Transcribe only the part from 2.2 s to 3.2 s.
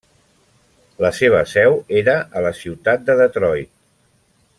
a la ciutat de